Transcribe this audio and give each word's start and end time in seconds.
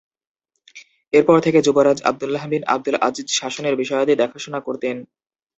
এরপর 1.13 1.37
থেকে 1.45 1.59
যুবরাজ 1.61 1.99
আবদুল্লাহ 2.09 2.43
বিন 2.51 2.63
আবদুল 2.73 2.97
আজিজ 3.07 3.27
শাসনের 3.39 3.75
বিষয়াদি 3.81 4.13
দেখাশোনা 4.15 4.59
করতেন। 4.67 4.95